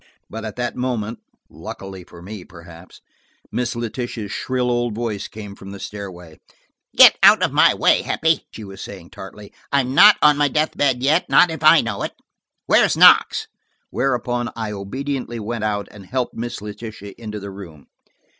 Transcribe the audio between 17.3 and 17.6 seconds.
the